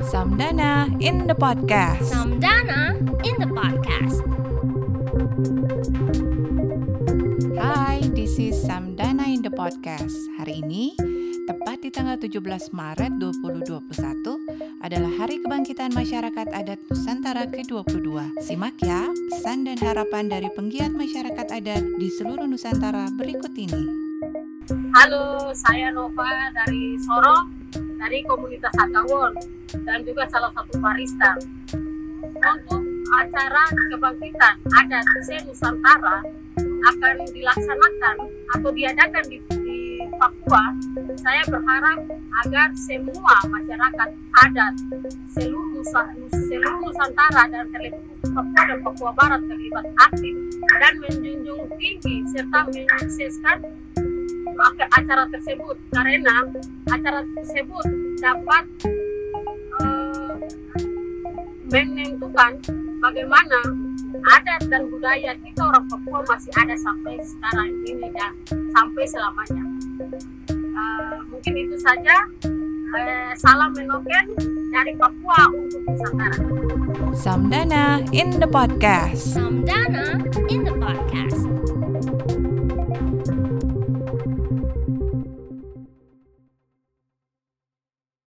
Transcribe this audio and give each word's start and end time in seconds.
Samdana 0.00 0.88
in 0.96 1.28
the 1.28 1.36
podcast. 1.36 2.08
Samdana 2.08 2.96
in 3.20 3.36
the 3.36 3.48
podcast. 3.52 4.24
Hai, 7.60 8.00
this 8.16 8.40
is 8.40 8.56
Samdana 8.64 9.28
in 9.28 9.44
the 9.44 9.52
podcast. 9.52 10.16
Hari 10.40 10.64
ini, 10.64 10.96
tepat 11.44 11.84
di 11.84 11.92
tanggal 11.92 12.16
17 12.16 12.72
Maret 12.72 13.20
2021, 13.20 14.80
adalah 14.80 15.12
Hari 15.12 15.44
Kebangkitan 15.44 15.92
Masyarakat 15.92 16.48
Adat 16.56 16.80
Nusantara 16.88 17.44
ke-22. 17.44 18.40
Simak 18.40 18.80
ya 18.80 19.04
pesan 19.28 19.68
dan 19.68 19.76
harapan 19.84 20.32
dari 20.32 20.48
penggiat 20.48 20.96
masyarakat 20.96 21.44
adat 21.52 21.84
di 22.00 22.08
seluruh 22.08 22.48
Nusantara 22.48 23.12
berikut 23.20 23.52
ini. 23.52 23.84
Halo, 24.96 25.52
saya 25.52 25.92
Nova 25.92 26.48
dari 26.56 26.96
Sorong, 26.96 27.59
dari 28.00 28.24
komunitas 28.24 28.72
Hakawon, 28.80 29.36
dan 29.84 30.00
juga 30.08 30.24
salah 30.32 30.48
satu 30.56 30.80
barista. 30.80 31.36
Untuk 32.40 32.82
acara 33.20 33.68
kebangkitan 33.92 34.54
adat 34.72 35.04
Se 35.28 35.36
Nusantara 35.44 36.24
akan 36.88 37.16
dilaksanakan 37.36 38.16
atau 38.56 38.70
diadakan 38.72 39.24
di, 39.28 39.38
di 39.60 39.80
Papua, 40.16 40.72
saya 41.20 41.44
berharap 41.44 42.00
agar 42.48 42.72
semua 42.72 43.36
masyarakat 43.44 44.08
adat 44.48 44.74
seluruh, 45.36 45.84
seluruh 46.32 46.80
Nusantara 46.80 47.44
dan 47.52 47.68
terlebih 47.68 48.00
Papua 48.32 48.62
dan 48.64 48.78
Papua 48.80 49.12
Barat 49.12 49.40
terlibat 49.44 49.86
aktif 50.08 50.34
dan 50.80 50.94
menjunjung 51.04 51.68
tinggi 51.76 52.24
serta 52.32 52.64
menyukseskan 52.72 53.58
acara 54.68 55.24
tersebut 55.32 55.76
karena 55.94 56.36
acara 56.92 57.20
tersebut 57.38 57.86
dapat 58.20 58.64
uh, 59.80 60.36
menentukan 61.70 62.52
bagaimana 63.00 63.60
adat 64.36 64.62
dan 64.68 64.90
budaya 64.92 65.32
kita 65.40 65.62
orang 65.64 65.84
Papua 65.88 66.20
masih 66.28 66.52
ada 66.58 66.76
sampai 66.76 67.16
sekarang 67.24 67.70
ini 67.88 68.08
dan 68.12 68.32
sampai 68.76 69.04
selamanya. 69.08 69.64
Uh, 70.50 71.18
mungkin 71.32 71.54
itu 71.56 71.76
saja. 71.80 72.28
Uh, 72.90 73.30
salam 73.38 73.70
menoken 73.70 74.34
dari 74.74 74.98
Papua 74.98 75.46
untuk 75.54 75.78
Nusantara. 75.86 76.38
Samdana 77.14 78.02
in 78.10 78.42
the 78.42 78.50
podcast. 78.50 79.38
Samdana 79.38 80.29